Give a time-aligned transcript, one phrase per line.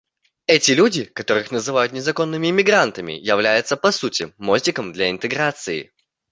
[0.47, 5.93] Эти люди, которых называют незаконными иммигрантами, являются, по сути, мостиком для интеграции.